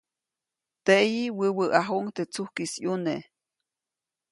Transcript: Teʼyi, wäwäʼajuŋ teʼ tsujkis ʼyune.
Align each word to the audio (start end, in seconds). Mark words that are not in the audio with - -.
Teʼyi, 0.85 1.21
wäwäʼajuŋ 1.37 2.05
teʼ 2.15 2.27
tsujkis 2.31 2.73
ʼyune. 2.83 3.15